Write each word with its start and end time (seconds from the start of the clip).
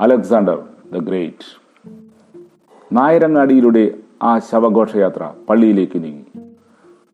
Alexander 0.00 0.58
the 0.92 0.98
great. 0.98 1.46
നായരങ്ങാടിയിലൂടെ 2.92 3.94
ആ 4.22 4.38
ശവഘോഷയാത്ര 4.38 5.32
പള്ളിയിലേക്ക് 5.48 6.04
നീങ്ങി. 6.04 6.24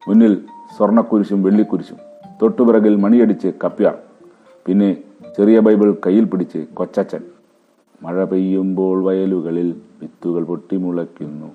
മുന്നിൽ 0.08 0.42
സ്വർണക്കുരിശും 0.76 1.42
വെള്ളിക്കുരിശും 1.42 1.96
തൊട്ടുപിറകിൽ 2.42 2.96
മണിയടിച്ച് 2.96 3.48
കപ്യാർ 3.64 3.98
പിന്നെ 4.66 4.96
ചെറിയ 5.38 5.60
ബൈബിൾ 5.60 5.96
കയ്യിൽ 6.06 6.24
പിടിച്ച് 6.24 6.58
കൊച്ചച്ചൻ 6.74 7.22
മഴ 8.02 8.24
പെയ്യുമ്പോൾ 8.24 9.04
വയലുകളിൽ 9.04 9.80
വിത്തുകൾ 10.02 10.44
പൊട്ടിമുളയ്ക്കുന്നു 10.44 11.50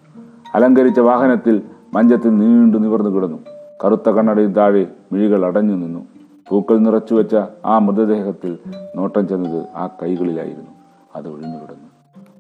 അലങ്കരിച്ച 0.56 1.00
വാഹനത്തിൽ 1.00 1.62
മഞ്ചത്തിൽ 1.94 2.38
നീണ്ടു 2.38 2.78
നിവർന്നു 2.78 3.10
കിടന്നു. 3.10 3.40
കറുത്ത 3.86 4.10
കണ്ണടയിൽ 4.10 4.54
താഴെ 4.54 4.88
മിഴികൾ 5.14 5.46
അടഞ്ഞു 5.46 5.76
നിന്നു. 5.76 6.08
പൂക്കൾ 6.50 6.78
നിറച്ചു 6.78 7.14
വെച്ച 7.14 7.36
ആ 7.66 7.80
മൃതദേഹത്തിൽ 7.80 8.58
നോട്ടം 8.96 9.28
ചെന്നത് 9.28 9.68
ആ 9.76 9.88
കൈകളിലായിരുന്നു. 10.02 10.81
അത് 11.16 11.28
ഒഴിഞ്ഞു 11.28 11.58
കിടന്നു. 11.58 11.90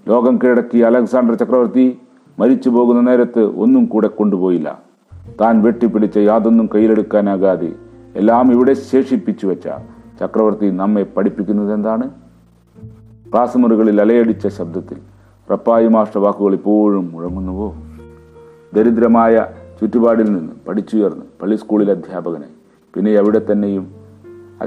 ലോകം 0.07 0.39
കീഴടക്കിയ 0.43 0.85
അലക്സാണ്ടർ 0.85 1.35
ചക്രവർത്തി 1.35 1.99
മരിച്ചു 2.39 2.69
പോകുന്ന 2.69 3.01
നേരത്ത് 3.01 3.43
ഒന്നും 3.43 3.85
കൂടെ 3.85 4.07
കൊണ്ടുപോയില്ല. 4.07 4.81
താൻ 5.41 5.61
വെട്ടിപ്പിടിച്ച 5.63 6.17
യാതൊന്നും 6.17 6.69
കയ്യിലെടുക്കാനാകാതെ 6.75 7.73
എല്ലാം 8.15 8.51
ഇവിടെ 8.51 8.73
ശേഷിപ്പിച്ചു 8.73 9.47
വെച്ച 9.47 9.67
ചക്രവർത്തി 10.19 10.69
നമ്മെ 10.71 11.03
പഠിപ്പിക്കുന്നത് 11.03 11.73
എന്താണ്? 11.73 12.09
ക്ലാസ് 13.31 13.57
മുറികളിൽ 13.57 14.01
അലയടിച്ച 14.01 14.47
ശബ്ദത്തിൽ 14.47 14.97
റപ്പായി 15.51 15.87
മാഷ്ട 15.87 16.17
വാക്കുകൾ 16.17 16.53
ഇപ്പോഴും 16.53 17.11
മുഴങ്ങുന്നുവോ? 17.11 17.75
ദരിദ്രമായ 18.73 19.47
ചുറ്റുപാടിൽ 19.81 20.33
നിന്ന് 20.33 20.53
പഠിച്ചുയർന്ന് 20.67 21.25
പള്ളി 21.41 21.55
സ്കൂളിൽ 21.55 21.91
അധ്യാപകനെ 21.91 22.49
പിന്നെ 22.93 23.11
അവിടെ 23.11 23.41
തന്നെയും 23.51 23.95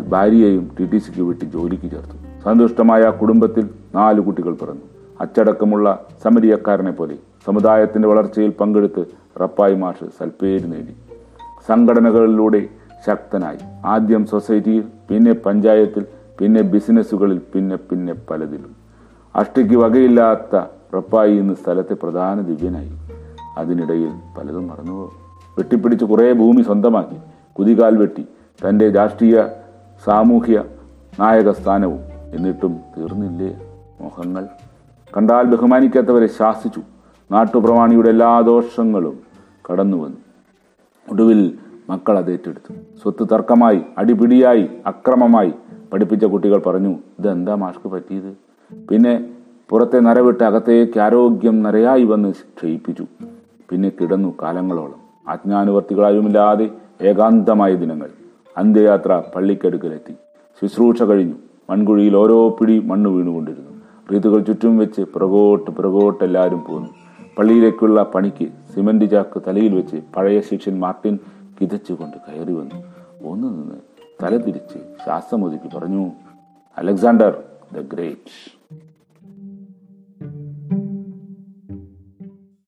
ഭാര്യയെയും 0.08 0.70
ടി 0.80 0.84
ടി 0.86 0.98
സിക്ക് 0.98 1.22
വിട്ട് 1.22 1.44
ജോലിക്ക് 1.44 1.90
ചേർത്തു. 1.90 2.33
സന്തുഷ്ടമായ 2.44 3.10
കുടുംബത്തിൽ 3.10 3.70
നാല് 3.94 4.20
കുട്ടികൾ 4.20 4.54
പിറന്നു. 4.54 4.82
അച്ചടക്കമുള്ള 5.20 6.06
സമരിയക്കാരനെ 6.22 6.90
പോലെ 6.90 7.14
സമുദായത്തിന്റെ 7.46 8.08
വളർച്ചയിൽ 8.08 8.50
പങ്കെടുത്ത് 8.50 9.04
റപ്പായി 9.40 9.74
മാഷ് 9.74 10.04
സൽപ്പേര് 10.04 10.72
നേടി. 10.72 10.96
സംഘടനകളിലൂടെ 11.68 12.68
ശക്തനായി. 13.06 13.58
ആദ്യം 13.84 14.26
സൊസൈറ്റിയിൽ 14.26 14.84
പിന്നെ 15.08 15.32
പഞ്ചായത്തിൽ 15.32 16.04
പിന്നെ 16.38 16.62
ബിസിനസ്സുകളിൽ 16.62 17.40
പിന്നെ 17.54 17.76
പിന്നെ 17.76 18.14
പലതിലും. 18.30 18.76
അഷ്ടിക്ക് 19.36 19.76
വകയില്ലാത്ത 19.76 20.56
റപ്പായി 20.96 21.32
ഇന്ന് 21.32 21.54
സ്ഥലത്തെ 21.54 21.94
പ്രധാന 21.94 22.40
ദിവ്യനായി. 22.40 22.92
അതിനിടയിൽ 23.58 24.10
പലതും 24.38 24.66
മറന്നുപോകും. 24.68 25.10
വെട്ടിപ്പിടിച്ച് 25.58 26.04
കുറേ 26.04 26.32
ഭൂമി 26.32 26.62
സ്വന്തമാക്കി. 26.62 27.16
കുതികാൽ 27.52 27.96
വെട്ടി. 27.96 28.26
തന്റെ 28.68 28.90
രാഷ്ട്രീയ 28.90 29.44
സാമൂഹ്യ 30.04 30.64
നായക 31.20 31.50
സ്ഥാനവും 31.50 32.13
എന്നിട്ടും 32.34 32.80
തീർന്നില്ലേ 32.98 33.60
മോഹങ്ങൾ? 34.00 34.46
കണ്ടാൽ 35.16 35.42
ബഹുമാനിക്കാത്തവരെ 35.42 36.26
ശാസിച്ചു. 36.26 36.82
നാട്ടുപ്രമാണിയുടെ 37.32 38.08
എല്ലാ 38.08 38.40
ദോഷങ്ങളും 38.40 39.18
കടന്നു 39.70 39.96
വന്നു. 39.96 40.16
ഒടുവിൽ 41.12 41.58
മക്കൾ 41.90 42.18
അത് 42.18 42.32
ഏറ്റെടുത്തു. 42.32 42.74
സ്വത്ത് 43.02 43.28
തർക്കമായി 43.32 43.82
അടിപിടിയായി 43.98 44.68
അക്രമമായി 44.86 45.52
പഠിപ്പിച്ച 45.92 46.24
കുട്ടികൾ 46.24 46.58
പറഞ്ഞു 46.58 46.98
ഇതെന്താ 47.18 47.54
മാഷ്ക്ക് 47.54 47.88
പറ്റിയത്? 47.88 48.36
പിന്നെ 48.88 49.30
പുറത്തെ 49.70 49.98
നരവിട്ട് 49.98 50.44
അകത്തേക്ക് 50.44 51.00
ആരോഗ്യം 51.00 51.62
നരയായി 51.62 52.04
വന്ന് 52.04 52.32
ക്ഷയിപ്പിച്ചു. 52.32 53.06
പിന്നെ 53.70 53.88
കിടന്നു 53.88 54.34
കാലങ്ങളോളം. 54.42 55.28
ആജ്ഞാനുവർത്തികളായുമില്ലാതെ 55.28 56.70
ഏകാന്തമായ 57.02 57.74
ദിനങ്ങൾ. 57.74 58.10
അന്ത്യയാത്ര 58.56 59.22
പള്ളിക്കടുക്കലെത്തി. 59.36 60.14
ശുശ്രൂഷ 60.62 61.02
കഴിഞ്ഞു. 61.02 61.34
മൺകുഴിയിൽ 61.70 62.16
ഓരോ 62.16 62.48
പിടി 62.48 62.78
മണ്ണ് 62.78 63.10
വീണുകൊണ്ടിരുന്നു. 63.10 63.70
റീതുകൾ 64.12 64.40
ചുറ്റും 64.40 64.78
വെച്ച് 64.78 65.02
പുറകോട്ട് 65.02 65.70
പുറകോട്ട് 65.70 66.24
എല്ലാവരും 66.24 66.64
പോന്നു. 66.64 66.90
പള്ളിയിലേക്കുള്ള 67.38 68.02
പണിക്ക് 68.14 68.46
സിമന്റ് 68.74 69.10
ചാക്ക് 69.10 69.42
തലയിൽ 69.46 69.74
വെച്ച് 69.74 69.96
പഴയ 70.16 70.40
ശിക്ഷൻ 70.40 70.80
മാർട്ടിൻ 70.80 71.18
കിതച്ചുകൊണ്ട് 71.60 72.16
കയറി 72.26 72.52
വന്നു. 72.52 72.78
ഒന്ന് 73.30 73.48
നിന്ന് 73.48 73.78
തല 74.22 74.36
തിരിച്ച് 74.36 74.78
ശ്വാസമൊതുക്കി 75.04 75.68
പറഞ്ഞു 75.76 76.04
അലക്സാണ്ടർ 76.78 77.32
ദ 77.74 77.80
ഗ്രേറ്റ്. 77.92 78.34